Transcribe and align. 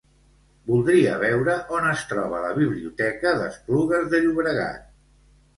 Voldria 0.71 1.11
veure 1.23 1.57
on 1.77 1.85
es 1.91 2.01
troba 2.13 2.41
la 2.47 2.51
biblioteca 2.63 3.37
d'Esplugues 3.43 4.11
de 4.15 4.23
Llobregat. 4.25 4.91